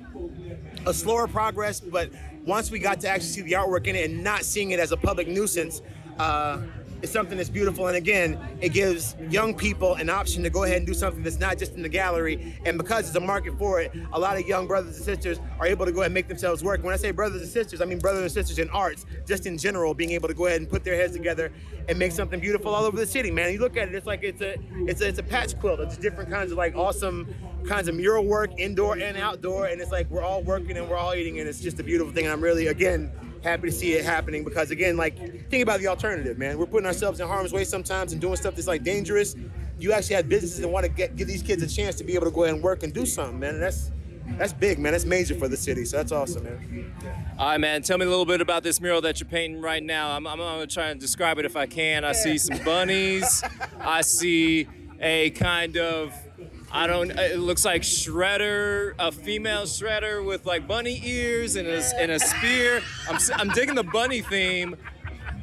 a 0.87 0.95
slower 0.95 1.27
progress. 1.27 1.81
But 1.81 2.11
once 2.45 2.71
we 2.71 2.79
got 2.79 3.01
to 3.01 3.09
actually 3.09 3.29
see 3.29 3.43
the 3.43 3.53
artwork 3.53 3.87
in 3.87 3.97
it 3.97 4.11
and 4.11 4.23
not 4.23 4.45
seeing 4.45 4.71
it 4.71 4.79
as 4.79 4.93
a 4.93 4.97
public 4.97 5.27
nuisance, 5.27 5.83
uh, 6.19 6.61
it's 7.05 7.13
something 7.13 7.37
that's 7.37 7.51
beautiful. 7.51 7.87
And 7.87 7.99
again, 7.99 8.41
it 8.63 8.71
gives 8.71 9.15
young 9.29 9.55
people 9.55 9.93
an 9.97 10.09
option 10.09 10.43
to 10.43 10.49
go 10.49 10.65
ahead 10.65 10.79
and 10.79 10.87
do 10.87 10.95
something 10.95 11.23
that's 11.23 11.39
not 11.39 11.59
just 11.59 11.75
in 11.75 11.83
the 11.83 11.89
gallery. 11.89 12.59
And 12.65 12.79
because 12.79 13.05
there's 13.05 13.23
a 13.23 13.27
market 13.27 13.59
for 13.59 13.79
it, 13.79 13.93
a 14.15 14.19
lot 14.19 14.39
of 14.39 14.49
young 14.49 14.67
brothers 14.67 14.97
and 14.97 15.05
sisters 15.05 15.39
are 15.61 15.67
able 15.67 15.85
to 15.85 15.93
go 15.93 16.01
ahead 16.01 16.07
and 16.07 16.15
make 16.15 16.29
themselves 16.29 16.65
work. 16.65 16.83
When 16.83 16.95
I 16.95 16.97
say 16.97 17.11
brothers 17.11 17.43
and 17.43 17.51
sisters, 17.51 17.83
I 17.83 17.85
mean 17.85 17.99
brothers 17.99 18.23
and 18.23 18.33
sisters 18.33 18.59
in 18.59 18.71
arts, 18.71 19.05
just 19.27 19.45
in 19.45 19.59
general, 19.59 19.93
being 19.93 20.13
able 20.13 20.29
to 20.29 20.35
go 20.35 20.47
ahead 20.47 20.63
and 20.63 20.69
put 20.69 20.83
their 20.83 20.97
heads 20.97 21.13
together 21.13 21.53
and 21.91 21.99
make 21.99 22.13
something 22.13 22.41
beautiful 22.41 22.75
all 22.75 22.85
over 22.85 22.97
the 22.97 23.07
city, 23.07 23.31
man. 23.31 23.53
You 23.53 23.59
look 23.59 23.77
at 23.77 23.89
it, 23.89 23.95
it's 23.95 24.07
like 24.07 24.23
it's 24.23 24.41
a 24.41 24.55
it's 24.89 25.03
a, 25.03 25.09
it's 25.09 25.19
a 25.19 25.23
patch 25.23 25.59
quilt. 25.61 25.81
It's 25.81 25.99
different 25.99 26.31
kinds 26.31 26.53
of 26.53 26.57
like 26.57 26.75
awesome 26.75 27.35
kinds 27.69 27.87
of 27.87 27.97
mural 27.97 28.25
work, 28.25 28.51
indoor 28.57 28.97
and 28.97 29.19
outdoor, 29.19 29.67
and 29.67 29.79
it's 29.79 29.93
like 29.93 30.09
we're 30.09 30.23
all 30.23 30.43
working 30.43 30.79
and 30.79 30.89
we're 30.89 30.97
all 30.97 31.15
eating, 31.15 31.39
and 31.39 31.47
it's 31.47 31.61
just 31.61 31.79
a 31.81 31.83
beautiful 31.83 32.15
thing. 32.15 32.25
And 32.25 32.33
I'm 32.33 32.41
really 32.41 32.69
again 32.69 33.13
happy 33.45 33.69
to 33.69 33.73
see 33.73 33.93
it 33.93 34.05
happening 34.05 34.43
because 34.43 34.71
again, 34.71 34.97
like 34.97 35.17
think 35.51 35.63
about 35.63 35.79
the 35.81 35.87
alternative, 35.87 36.39
man. 36.39 36.59
We're 36.59 36.67
putting 36.67 36.87
ourselves 36.87 37.21
in 37.21 37.29
harm's 37.29 37.53
way 37.53 37.65
sometimes 37.65 38.13
and 38.13 38.21
doing 38.21 38.37
stuff 38.37 38.57
that's 38.57 38.67
like 38.67 38.83
dangerous. 38.83 39.37
You 39.79 39.93
actually 39.93 40.17
have 40.17 40.29
businesses 40.29 40.61
that 40.61 40.69
want 40.69 40.85
to 40.85 40.91
get 40.91 41.15
give 41.15 41.29
these 41.29 41.43
kids 41.43 41.63
a 41.63 41.69
chance 41.69 41.95
to 41.97 42.05
be 42.05 42.15
able 42.15 42.27
to 42.27 42.33
go 42.33 42.45
ahead 42.45 42.55
and 42.55 42.65
work 42.65 42.83
and 42.83 42.93
do 42.93 43.07
something, 43.07 43.39
man. 43.39 43.55
And 43.55 43.63
that's 43.63 43.93
that's 44.39 44.53
big, 44.53 44.79
man. 44.79 44.93
That's 44.93 45.05
major 45.05 45.35
for 45.35 45.49
the 45.49 45.57
city. 45.57 45.85
So 45.85 45.99
that's 45.99 46.11
awesome, 46.11 46.45
man. 46.45 46.93
All 47.39 47.47
right, 47.47 47.61
man. 47.61 47.83
Tell 47.83 47.99
me 47.99 48.07
a 48.07 48.09
little 48.09 48.25
bit 48.25 48.41
about 48.41 48.63
this 48.63 48.81
mural 48.81 49.01
that 49.03 49.21
you're 49.21 49.29
painting 49.29 49.61
right 49.61 49.83
now. 49.83 50.11
I'm, 50.11 50.27
I'm 50.27 50.39
going 50.39 50.67
to 50.67 50.73
try 50.73 50.89
and 50.89 51.01
describe 51.01 51.39
it 51.39 51.45
if 51.45 51.57
I 51.57 51.67
can. 51.67 52.05
I 52.05 52.13
see 52.13 52.39
some 52.39 52.59
bunnies. 52.65 53.45
I 53.81 54.01
see 54.01 54.67
a 54.99 55.31
kind 55.31 55.77
of, 55.77 56.15
I 56.75 56.89
don't, 56.89 57.13
it 57.13 57.39
looks 57.39 57.65
like 57.65 57.83
shredder, 57.83 58.95
a 58.99 59.13
female 59.13 59.63
shredder 59.63 60.27
with 60.27 60.45
like 60.45 60.67
bunny 60.67 61.01
ears 61.05 61.55
and 61.55 61.69
a, 61.69 61.83
and 62.01 62.11
a 62.11 62.19
spear. 62.19 62.83
I'm, 63.09 63.21
I'm 63.35 63.49
digging 63.51 63.77
the 63.77 63.85
bunny 63.85 64.23
theme. 64.23 64.77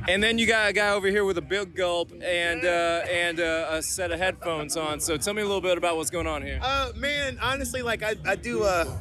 And 0.10 0.22
then 0.22 0.38
you 0.38 0.46
got 0.46 0.70
a 0.70 0.74
guy 0.74 0.90
over 0.90 1.08
here 1.08 1.24
with 1.24 1.38
a 1.38 1.42
big 1.42 1.74
gulp 1.74 2.12
and 2.22 2.66
uh, 2.66 3.04
and 3.10 3.40
uh, 3.40 3.68
a 3.70 3.82
set 3.82 4.12
of 4.12 4.20
headphones 4.20 4.76
on. 4.76 5.00
So 5.00 5.16
tell 5.16 5.34
me 5.34 5.42
a 5.42 5.46
little 5.46 5.62
bit 5.62 5.78
about 5.78 5.96
what's 5.96 6.10
going 6.10 6.28
on 6.28 6.42
here. 6.42 6.60
Uh, 6.62 6.92
man, 6.96 7.38
honestly, 7.42 7.82
like 7.82 8.04
I, 8.04 8.16
I 8.26 8.36
do, 8.36 8.64
uh, 8.64 8.92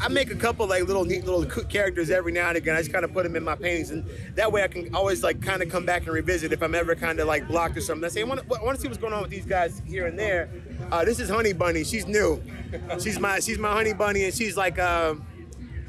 I 0.00 0.08
make 0.08 0.30
a 0.30 0.34
couple 0.34 0.66
like 0.66 0.86
little 0.86 1.04
neat 1.04 1.24
little 1.24 1.46
characters 1.64 2.10
every 2.10 2.32
now 2.32 2.48
and 2.48 2.56
again. 2.58 2.74
I 2.74 2.80
just 2.80 2.92
kind 2.92 3.04
of 3.04 3.12
put 3.12 3.22
them 3.22 3.36
in 3.36 3.44
my 3.44 3.54
paintings, 3.54 3.90
and 3.90 4.04
that 4.34 4.50
way 4.50 4.64
I 4.64 4.68
can 4.68 4.94
always 4.94 5.22
like 5.22 5.40
kind 5.40 5.62
of 5.62 5.70
come 5.70 5.86
back 5.86 6.02
and 6.02 6.12
revisit 6.12 6.52
if 6.52 6.62
I'm 6.62 6.74
ever 6.74 6.94
kind 6.96 7.20
of 7.20 7.28
like 7.28 7.46
blocked 7.46 7.76
or 7.76 7.80
something. 7.80 8.04
I 8.04 8.08
say, 8.08 8.20
I 8.20 8.24
want 8.24 8.40
to 8.48 8.76
see 8.80 8.88
what's 8.88 8.98
going 8.98 9.12
on 9.12 9.22
with 9.22 9.30
these 9.30 9.46
guys 9.46 9.80
here 9.86 10.06
and 10.06 10.18
there. 10.18 10.50
Uh, 10.90 11.04
this 11.04 11.20
is 11.20 11.28
Honey 11.28 11.52
Bunny. 11.52 11.84
She's 11.84 12.06
new. 12.06 12.42
She's 13.00 13.18
my 13.18 13.40
she's 13.40 13.58
my 13.58 13.72
Honey 13.72 13.92
Bunny, 13.92 14.24
and 14.24 14.34
she's 14.34 14.56
like. 14.56 14.78
Um, 14.78 15.24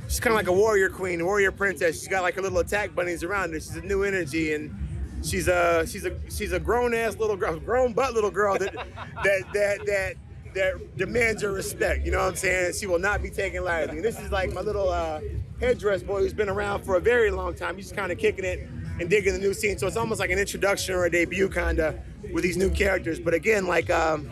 She's 0.07 0.19
kind 0.19 0.31
of 0.31 0.37
like 0.37 0.47
a 0.47 0.51
warrior 0.51 0.89
queen, 0.89 1.23
warrior 1.23 1.51
princess. 1.51 1.99
She's 1.99 2.07
got 2.07 2.23
like 2.23 2.33
her 2.33 2.41
little 2.41 2.57
attack 2.57 2.95
bunnies 2.95 3.23
around 3.23 3.53
her. 3.53 3.59
She's 3.59 3.75
a 3.75 3.81
new 3.81 4.01
energy, 4.01 4.55
and 4.55 4.75
she's 5.23 5.47
a 5.47 5.85
she's 5.85 6.03
a 6.03 6.17
she's 6.31 6.51
a 6.51 6.59
grown 6.59 6.95
ass 6.95 7.15
little 7.17 7.37
girl, 7.37 7.59
grown 7.59 7.93
butt 7.93 8.15
little 8.15 8.31
girl 8.31 8.57
that 8.57 8.73
that 9.23 9.43
that 9.53 9.85
that 9.85 10.15
that 10.55 10.97
demands 10.97 11.43
your 11.43 11.51
respect. 11.51 12.07
You 12.07 12.11
know 12.11 12.17
what 12.17 12.29
I'm 12.29 12.35
saying? 12.35 12.73
She 12.73 12.87
will 12.87 12.97
not 12.97 13.21
be 13.21 13.29
taken 13.29 13.63
lightly. 13.63 13.97
And 13.97 14.03
this 14.03 14.19
is 14.19 14.31
like 14.31 14.51
my 14.51 14.61
little 14.61 14.89
uh, 14.89 15.21
headdress 15.59 16.01
boy 16.01 16.21
who's 16.21 16.33
been 16.33 16.49
around 16.49 16.85
for 16.85 16.95
a 16.95 16.99
very 16.99 17.29
long 17.29 17.53
time. 17.53 17.75
He's 17.75 17.91
kind 17.91 18.11
of 18.11 18.17
kicking 18.17 18.45
it. 18.45 18.67
and 18.99 19.11
digging 19.11 19.33
the 19.33 19.39
new 19.39 19.53
scene. 19.53 19.77
So 19.77 19.85
it's 19.85 19.95
almost 19.95 20.19
like 20.19 20.31
an 20.31 20.39
introduction 20.39 20.95
or 20.95 21.05
a 21.05 21.11
debut 21.11 21.49
kind 21.49 21.79
of 21.79 21.99
with 22.33 22.43
these 22.43 22.57
new 22.57 22.71
characters. 22.71 23.19
But 23.19 23.35
again, 23.35 23.67
like 23.67 23.91
um, 23.91 24.29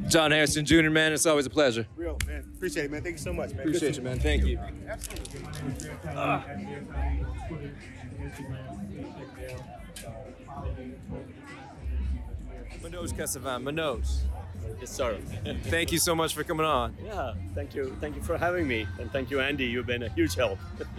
John 0.09 0.31
Hairston 0.31 0.65
Jr., 0.65 0.91
man, 0.91 1.13
it's 1.13 1.27
always 1.27 1.47
a 1.47 1.51
pleasure. 1.51 1.87
Real, 1.97 2.17
man. 2.27 2.45
Appreciate 2.55 2.85
it, 2.85 2.91
man. 2.91 3.03
Thank 3.03 3.15
you 3.15 3.19
so 3.19 3.33
much, 3.33 3.51
man. 3.51 3.61
Appreciate 3.61 3.95
to- 3.95 4.01
you, 4.01 4.05
man. 4.05 4.19
Thank 4.21 4.45
you. 4.45 4.59
Ah. 6.15 6.45
Manoj 12.83 13.13
Kesavan, 13.13 13.63
Manoj, 13.63 14.05
Yes, 14.81 14.91
sir. 14.91 15.17
thank 15.65 15.93
you 15.93 15.99
so 15.99 16.15
much 16.15 16.35
for 16.35 16.45
coming 16.45 16.67
on. 16.67 16.95
yeah, 17.05 17.35
thank 17.55 17.75
you. 17.75 17.97
Thank 18.01 18.17
you 18.17 18.23
for 18.23 18.37
having 18.37 18.69
me. 18.69 18.87
And 19.01 19.11
thank 19.11 19.31
you, 19.31 19.41
Andy. 19.41 19.65
You've 19.67 19.87
been 19.87 20.03
a 20.03 20.09
huge 20.11 20.35
help. 20.35 20.59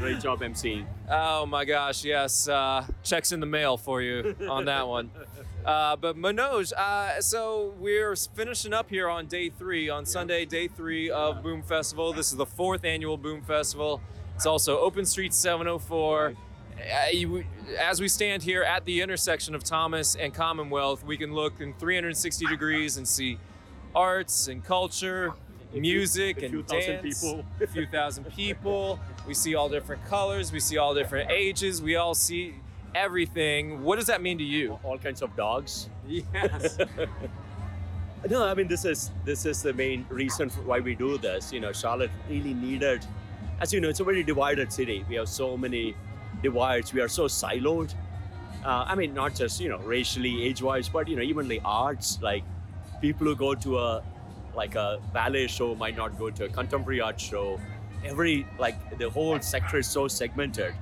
Great 0.00 0.18
job 0.20 0.40
emceeing. 0.40 0.86
Oh 1.10 1.44
my 1.44 1.64
gosh, 1.66 2.04
yes. 2.04 2.48
Uh, 2.48 2.86
checks 3.04 3.32
in 3.32 3.40
the 3.40 3.46
mail 3.46 3.76
for 3.76 4.00
you 4.00 4.34
on 4.48 4.64
that 4.66 4.88
one. 4.88 5.10
Uh, 5.62 5.94
but 5.94 6.16
Manoj, 6.16 6.72
uh, 6.72 7.20
so 7.20 7.74
we're 7.78 8.16
finishing 8.16 8.72
up 8.72 8.88
here 8.88 9.10
on 9.10 9.26
day 9.26 9.50
three, 9.50 9.90
on 9.90 10.06
Sunday, 10.06 10.46
day 10.46 10.66
three 10.68 11.10
of 11.10 11.42
Boom 11.42 11.60
Festival. 11.62 12.14
This 12.14 12.30
is 12.32 12.38
the 12.38 12.46
fourth 12.46 12.82
annual 12.82 13.18
Boom 13.18 13.42
Festival. 13.42 14.00
It's 14.36 14.46
also 14.46 14.78
Open 14.78 15.04
Street 15.04 15.34
704. 15.34 16.28
Uh, 16.78 17.10
you- 17.12 17.44
as 17.78 18.00
we 18.00 18.08
stand 18.08 18.42
here 18.42 18.62
at 18.62 18.86
the 18.86 19.02
intersection 19.02 19.54
of 19.54 19.62
Thomas 19.62 20.14
and 20.16 20.32
Commonwealth, 20.32 21.04
we 21.04 21.18
can 21.18 21.34
look 21.34 21.60
in 21.60 21.74
360 21.74 22.46
degrees 22.46 22.96
and 22.96 23.06
see 23.06 23.36
arts 23.94 24.48
and 24.48 24.64
culture, 24.64 25.34
music 25.74 26.38
a 26.42 26.48
few 26.48 26.60
and 26.60 26.68
thousand 26.68 27.02
dance, 27.02 27.20
people. 27.22 27.44
a 27.60 27.66
few 27.66 27.86
thousand 27.86 28.24
people. 28.34 28.98
We 29.30 29.34
see 29.34 29.54
all 29.54 29.68
different 29.68 30.04
colors. 30.06 30.50
We 30.50 30.58
see 30.58 30.76
all 30.76 30.92
different 30.92 31.30
ages. 31.30 31.80
We 31.80 31.94
all 31.94 32.14
see 32.14 32.56
everything. 32.96 33.84
What 33.84 33.94
does 33.94 34.08
that 34.08 34.20
mean 34.20 34.38
to 34.38 34.42
you? 34.44 34.76
All 34.82 34.98
kinds 34.98 35.22
of 35.22 35.36
dogs. 35.36 35.88
Yes. 36.08 36.76
No, 38.28 38.44
I 38.44 38.52
mean 38.52 38.68
this 38.68 38.84
is 38.84 39.12
this 39.24 39.46
is 39.46 39.62
the 39.62 39.72
main 39.72 40.04
reason 40.10 40.50
for 40.50 40.60
why 40.62 40.80
we 40.80 40.94
do 40.94 41.16
this. 41.16 41.52
You 41.54 41.60
know, 41.60 41.72
Charlotte 41.72 42.10
really 42.28 42.52
needed, 42.52 43.06
as 43.60 43.72
you 43.72 43.80
know, 43.80 43.88
it's 43.88 44.00
a 44.00 44.04
very 44.04 44.22
divided 44.22 44.70
city. 44.70 45.06
We 45.08 45.14
have 45.14 45.28
so 45.28 45.56
many 45.56 45.94
divides. 46.42 46.92
We 46.92 47.00
are 47.00 47.08
so 47.08 47.24
siloed. 47.28 47.94
Uh, 48.62 48.84
I 48.86 48.94
mean, 48.94 49.14
not 49.14 49.34
just 49.34 49.58
you 49.58 49.70
know 49.70 49.78
racially, 49.78 50.44
age-wise, 50.44 50.90
but 50.90 51.08
you 51.08 51.16
know 51.16 51.22
even 51.22 51.48
the 51.48 51.62
arts. 51.64 52.18
Like 52.20 52.44
people 53.00 53.26
who 53.26 53.34
go 53.34 53.54
to 53.54 53.78
a 53.78 54.02
like 54.54 54.74
a 54.74 54.98
ballet 55.14 55.46
show 55.46 55.74
might 55.74 55.96
not 55.96 56.18
go 56.18 56.28
to 56.28 56.44
a 56.44 56.48
contemporary 56.48 57.00
art 57.00 57.18
show. 57.18 57.58
Every 58.04 58.46
like 58.58 58.98
the 58.98 59.10
whole 59.10 59.40
sector 59.40 59.78
is 59.78 59.86
so 59.86 60.08
segmented. 60.08 60.74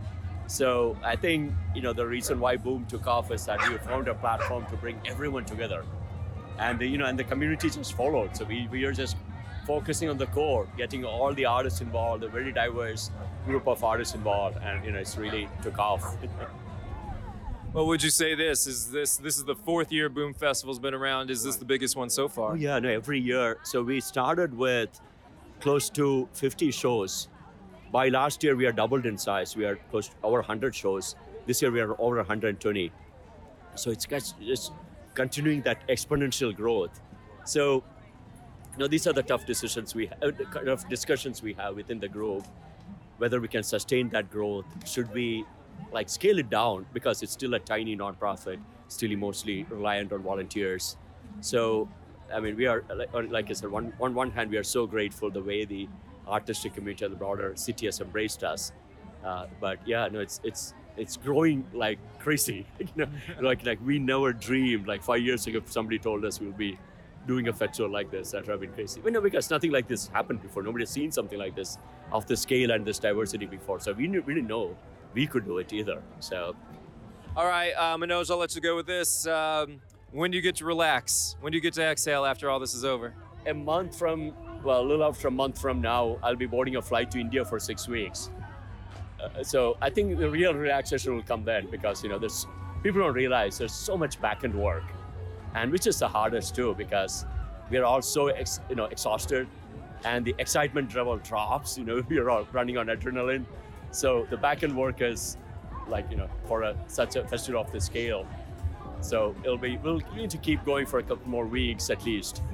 So 0.46 0.96
I 1.04 1.16
think 1.16 1.52
you 1.74 1.82
know 1.82 1.92
the 1.92 2.06
reason 2.06 2.40
why 2.40 2.56
Boom 2.56 2.86
took 2.86 3.06
off 3.06 3.30
is 3.30 3.44
that 3.46 3.58
we 3.68 3.76
found 3.78 4.08
a 4.08 4.14
platform 4.14 4.64
to 4.66 4.76
bring 4.76 5.00
everyone 5.06 5.44
together 5.44 5.84
and 6.58 6.80
you 6.80 6.98
know 6.98 7.06
and 7.06 7.18
the 7.18 7.24
community 7.24 7.70
just 7.70 7.94
followed 7.94 8.36
so 8.36 8.44
we, 8.44 8.68
we 8.70 8.84
are 8.84 8.92
just 8.92 9.16
focusing 9.66 10.08
on 10.08 10.16
the 10.18 10.26
core 10.26 10.66
getting 10.76 11.04
all 11.04 11.32
the 11.34 11.44
artists 11.44 11.80
involved 11.80 12.24
a 12.24 12.28
very 12.28 12.52
diverse 12.52 13.10
group 13.44 13.66
of 13.68 13.84
artists 13.84 14.14
involved 14.14 14.56
and 14.62 14.84
you 14.84 14.90
know 14.90 14.98
it's 14.98 15.16
really 15.16 15.48
took 15.62 15.78
off 15.78 16.16
Well, 17.74 17.86
would 17.86 18.02
you 18.02 18.08
say 18.08 18.34
this 18.34 18.66
is 18.66 18.90
this 18.90 19.18
this 19.18 19.36
is 19.36 19.44
the 19.44 19.54
fourth 19.54 19.92
year 19.92 20.08
Boom 20.08 20.32
Festival's 20.32 20.78
been 20.78 20.94
around? 20.94 21.30
Is 21.30 21.44
this 21.44 21.56
the 21.56 21.66
biggest 21.66 21.96
one 21.96 22.08
so 22.08 22.26
far? 22.26 22.52
oh 22.52 22.54
yeah 22.54 22.78
no 22.78 22.88
every 22.88 23.20
year 23.20 23.58
so 23.62 23.82
we 23.82 24.00
started 24.00 24.56
with 24.56 25.00
close 25.60 25.90
to 25.90 26.28
50 26.32 26.70
shows. 26.70 27.28
By 27.92 28.08
last 28.08 28.42
year 28.44 28.56
we 28.56 28.66
are 28.66 28.72
doubled 28.72 29.06
in 29.06 29.16
size. 29.16 29.56
We 29.56 29.64
are 29.64 29.76
close 29.90 30.08
to 30.08 30.14
over 30.22 30.38
100 30.38 30.74
shows. 30.74 31.16
This 31.46 31.62
year 31.62 31.70
we 31.70 31.80
are 31.80 31.92
over 32.00 32.16
120 32.16 32.92
so 33.78 33.90
it's 33.90 34.06
just 34.06 34.72
continuing 35.14 35.62
that 35.62 35.86
exponential 35.88 36.54
growth. 36.54 37.00
So 37.44 37.84
you 38.72 38.78
know 38.78 38.88
these 38.88 39.06
are 39.06 39.12
the 39.12 39.22
tough 39.22 39.46
decisions 39.46 39.94
we 39.94 40.06
have 40.06 40.36
the 40.36 40.44
kind 40.44 40.68
of 40.68 40.88
discussions 40.88 41.42
we 41.42 41.52
have 41.54 41.74
within 41.74 41.98
the 41.98 42.08
group 42.08 42.44
whether 43.16 43.40
we 43.40 43.48
can 43.48 43.62
sustain 43.62 44.08
that 44.10 44.30
growth. 44.30 44.66
Should 44.86 45.12
we 45.12 45.44
like 45.92 46.08
scale 46.08 46.38
it 46.38 46.50
down? 46.50 46.86
Because 46.92 47.22
it's 47.22 47.32
still 47.32 47.54
a 47.54 47.58
tiny 47.58 47.96
nonprofit 47.96 48.58
still 48.88 49.14
mostly 49.16 49.64
reliant 49.64 50.12
on 50.12 50.22
volunteers. 50.22 50.96
So 51.40 51.88
i 52.34 52.40
mean 52.40 52.56
we 52.56 52.66
are 52.66 52.84
like, 53.30 53.50
i 53.50 53.52
said 53.52 53.70
one, 53.70 53.92
on 54.00 54.14
one 54.14 54.30
hand 54.30 54.50
we 54.50 54.56
are 54.56 54.64
so 54.64 54.86
grateful 54.86 55.30
the 55.30 55.42
way 55.42 55.64
the 55.64 55.88
artistic 56.26 56.74
community 56.74 57.04
and 57.04 57.14
the 57.14 57.18
broader 57.18 57.52
city 57.56 57.86
has 57.86 58.00
embraced 58.00 58.44
us. 58.44 58.72
Uh, 59.24 59.46
but 59.60 59.78
yeah 59.86 60.08
no 60.12 60.20
it's 60.20 60.40
it's 60.44 60.74
it's 60.96 61.16
growing 61.16 61.66
like 61.72 61.98
crazy 62.20 62.66
you 62.78 62.86
know? 62.96 63.08
Like 63.40 63.64
like 63.64 63.80
we 63.84 63.98
never 63.98 64.32
dreamed 64.32 64.86
like 64.86 65.02
five 65.02 65.20
years 65.20 65.46
ago 65.46 65.60
somebody 65.66 65.98
told 65.98 66.24
us 66.24 66.40
we'll 66.40 66.52
be 66.52 66.78
doing 67.26 67.48
a 67.48 67.52
festival 67.52 67.90
like 67.90 68.10
this 68.10 68.30
that 68.30 68.42
would 68.42 68.50
have 68.50 68.60
been 68.60 68.72
crazy. 68.72 69.00
But 69.02 69.12
no 69.12 69.20
because 69.20 69.50
nothing 69.50 69.70
like 69.70 69.86
this 69.86 70.08
happened 70.08 70.42
before. 70.42 70.62
Nobody 70.62 70.82
has 70.82 70.90
seen 70.90 71.12
something 71.12 71.38
like 71.38 71.54
this 71.54 71.78
of 72.10 72.26
the 72.26 72.36
scale 72.36 72.70
and 72.70 72.84
this 72.84 72.98
diversity 72.98 73.46
before. 73.46 73.80
So 73.80 73.92
we 73.92 74.06
didn't 74.06 74.26
really 74.26 74.42
know 74.42 74.76
we 75.14 75.26
could 75.26 75.44
do 75.44 75.58
it 75.58 75.72
either. 75.72 76.02
So 76.20 76.56
All 77.36 77.46
right, 77.46 77.72
uh, 77.72 77.96
Manoj, 77.96 78.30
I'll 78.30 78.38
let 78.38 78.54
you 78.54 78.60
go 78.60 78.76
with 78.76 78.86
this. 78.86 79.26
Um, 79.26 79.80
when 80.12 80.30
do 80.30 80.36
you 80.36 80.42
get 80.42 80.56
to 80.56 80.64
relax? 80.64 81.36
When 81.40 81.52
do 81.52 81.56
you 81.56 81.62
get 81.62 81.74
to 81.74 81.82
exhale 81.82 82.24
after 82.24 82.50
all 82.50 82.58
this 82.58 82.74
is 82.74 82.84
over? 82.84 83.14
a 83.46 83.54
month 83.54 83.96
from 83.96 84.32
well 84.62 84.80
a 84.80 84.86
little 84.86 85.04
after 85.04 85.28
a 85.28 85.30
month 85.30 85.58
from 85.60 85.80
now 85.80 86.18
i'll 86.22 86.36
be 86.36 86.46
boarding 86.46 86.76
a 86.76 86.82
flight 86.82 87.10
to 87.10 87.18
india 87.18 87.44
for 87.44 87.58
six 87.58 87.88
weeks 87.88 88.30
uh, 89.22 89.42
so 89.42 89.76
i 89.80 89.88
think 89.88 90.18
the 90.18 90.28
real 90.28 90.54
relaxation 90.54 91.14
will 91.14 91.22
come 91.22 91.44
then 91.44 91.66
because 91.70 92.02
you 92.02 92.08
know 92.08 92.18
there's 92.18 92.46
people 92.82 93.00
don't 93.00 93.14
realize 93.14 93.58
there's 93.58 93.72
so 93.72 93.96
much 93.96 94.20
back 94.20 94.44
end 94.44 94.54
work 94.54 94.84
and 95.54 95.70
which 95.70 95.86
is 95.86 95.98
the 95.98 96.08
hardest 96.08 96.54
too 96.54 96.74
because 96.76 97.24
we 97.70 97.78
are 97.78 97.84
all 97.84 98.02
so 98.02 98.28
ex, 98.28 98.60
you 98.68 98.76
know 98.76 98.84
exhausted 98.86 99.46
and 100.04 100.24
the 100.24 100.34
excitement 100.38 100.94
level 100.94 101.16
drops 101.18 101.78
you 101.78 101.84
know 101.84 102.02
we 102.08 102.18
are 102.18 102.28
all 102.28 102.46
running 102.52 102.76
on 102.76 102.86
adrenaline 102.86 103.44
so 103.90 104.26
the 104.30 104.36
back 104.36 104.62
end 104.62 104.76
work 104.76 105.00
is 105.00 105.36
like 105.86 106.10
you 106.10 106.16
know 106.16 106.28
for 106.46 106.62
a, 106.62 106.76
such 106.86 107.16
a 107.16 107.24
festival 107.26 107.60
of 107.60 107.72
this 107.72 107.86
scale 107.86 108.26
so 109.00 109.34
it'll 109.42 109.58
be 109.58 109.76
we'll 109.78 110.00
need 110.14 110.30
to 110.30 110.38
keep 110.38 110.64
going 110.64 110.86
for 110.86 110.98
a 110.98 111.02
couple 111.02 111.28
more 111.28 111.46
weeks 111.46 111.90
at 111.90 112.04
least? 112.04 112.42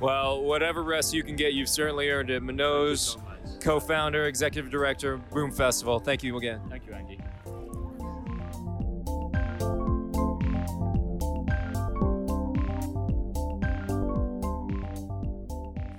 Well, 0.00 0.42
whatever 0.42 0.82
rest 0.82 1.12
you 1.12 1.22
can 1.22 1.36
get, 1.36 1.52
you've 1.52 1.68
certainly 1.68 2.08
earned 2.10 2.30
it. 2.30 2.42
Manoj, 2.42 3.20
co-founder, 3.60 4.26
executive 4.26 4.70
director, 4.70 5.18
Boom 5.18 5.50
Festival. 5.50 5.98
Thank 6.00 6.22
you 6.22 6.36
again. 6.38 6.60
Thank 6.70 6.86
you, 6.86 6.94
Andy. 6.94 7.18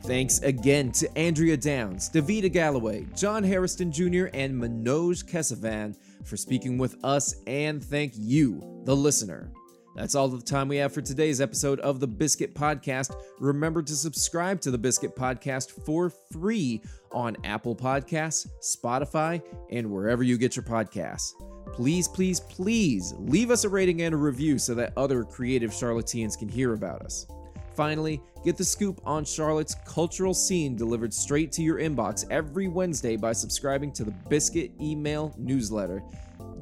Thanks 0.04 0.40
again 0.40 0.92
to 0.94 1.18
Andrea 1.18 1.56
Downs, 1.56 2.10
Davita 2.10 2.52
Galloway, 2.52 3.06
John 3.16 3.44
Hairston 3.44 3.92
Jr., 3.92 4.28
and 4.34 4.54
Manoj 4.54 5.24
Kesavan 5.24 5.96
for 6.26 6.38
speaking 6.38 6.78
with 6.78 6.96
us, 7.04 7.36
and 7.48 7.84
thank 7.84 8.14
you, 8.16 8.82
the 8.86 8.96
listener. 8.96 9.52
That's 9.96 10.16
all 10.16 10.30
the 10.30 10.42
time 10.42 10.70
we 10.70 10.78
have 10.78 10.94
for 10.94 11.02
today's 11.02 11.42
episode 11.42 11.80
of 11.82 12.00
the 12.00 12.08
Biscuit 12.08 12.56
Podcast. 12.56 13.14
Remember 13.40 13.84
to 13.84 13.94
subscribe 13.94 14.62
to 14.62 14.72
the 14.72 14.78
Biscuit 14.78 15.16
Podcast 15.16 15.72
for 15.86 16.10
free 16.10 16.82
on 17.12 17.36
Apple 17.44 17.76
Podcasts, 17.76 18.48
Spotify, 18.62 19.42
and 19.70 19.92
wherever 19.92 20.24
you 20.24 20.38
get 20.38 20.56
your 20.56 20.64
podcasts. 20.64 21.34
Please, 21.74 22.08
please, 22.08 22.40
please 22.40 23.14
leave 23.18 23.52
us 23.52 23.66
a 23.66 23.70
rating 23.70 24.02
and 24.02 24.14
a 24.14 24.18
review 24.18 24.58
so 24.58 24.74
that 24.76 24.94
other 24.96 25.24
creative 25.24 25.74
charlatans 25.74 26.38
can 26.38 26.48
hear 26.48 26.74
about 26.74 27.02
us. 27.02 27.28
Finally, 27.76 28.22
get 28.44 28.58
the 28.58 28.64
scoop 28.64 29.00
on 29.06 29.24
Charlotte's 29.24 29.76
cultural 29.86 30.34
scene 30.34 30.76
delivered 30.76 31.14
straight 31.14 31.52
to 31.54 31.62
your 31.62 31.80
inbox 31.80 32.26
every 32.30 32.68
Wednesday 32.68 33.16
by 33.16 33.32
subscribing 33.32 33.94
to 33.94 34.04
the 34.04 34.12
Biscuit 34.30 34.72
email 34.82 35.34
newsletter. 35.38 36.04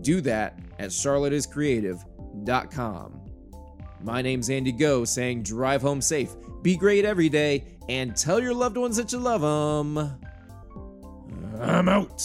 Do 0.01 0.22
that 0.22 0.60
at 0.78 0.92
charlotteiscreative.com. 0.92 3.16
My 4.01 4.22
name's 4.22 4.50
Andy 4.50 4.72
Goh 4.72 5.06
saying 5.06 5.44
drive 5.44 5.82
home 5.82 6.01
safe, 6.01 6.32
be 6.62 6.78
great 6.78 7.04
every 7.06 7.28
day, 7.28 7.66
and 7.89 8.16
tell 8.16 8.39
your 8.39 8.54
loved 8.54 8.78
ones 8.78 8.96
that 8.98 9.12
you 9.12 9.20
love 9.20 9.42
them. 9.42 9.98
I'm 11.60 11.89
out. 11.89 12.24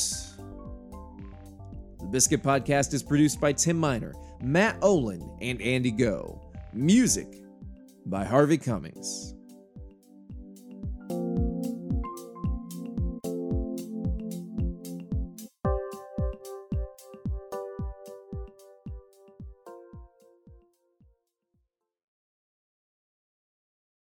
The 2.00 2.06
Biscuit 2.10 2.42
Podcast 2.42 2.94
is 2.94 3.02
produced 3.02 3.40
by 3.40 3.52
Tim 3.52 3.76
Miner, 3.76 4.14
Matt 4.40 4.76
Olin, 4.82 5.28
and 5.40 5.60
Andy 5.60 5.90
Goh. 5.90 6.38
Music 6.72 7.43
by 8.06 8.24
Harvey 8.24 8.58
Cummings. 8.58 9.34